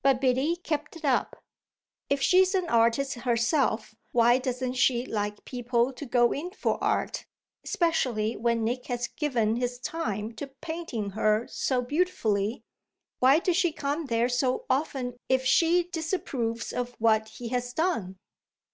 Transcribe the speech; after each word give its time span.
But 0.00 0.22
Biddy 0.22 0.56
kept 0.56 0.96
it 0.96 1.04
up. 1.04 1.42
"If 2.08 2.22
she's 2.22 2.54
an 2.54 2.66
artist 2.70 3.12
herself 3.12 3.94
why 4.10 4.38
doesn't 4.38 4.72
she 4.72 5.04
like 5.04 5.44
people 5.44 5.92
to 5.92 6.06
go 6.06 6.32
in 6.32 6.52
for 6.52 6.82
art, 6.82 7.26
especially 7.62 8.38
when 8.38 8.64
Nick 8.64 8.86
has 8.86 9.06
given 9.08 9.56
his 9.56 9.78
time 9.78 10.32
to 10.36 10.46
painting 10.46 11.10
her 11.10 11.46
so 11.46 11.82
beautifully? 11.82 12.64
Why 13.18 13.38
does 13.38 13.58
she 13.58 13.70
come 13.70 14.06
there 14.06 14.30
so 14.30 14.64
often 14.70 15.18
if 15.28 15.44
she 15.44 15.90
disapproves 15.92 16.72
of 16.72 16.94
what 16.98 17.28
he 17.28 17.48
has 17.48 17.74
done?" 17.74 18.16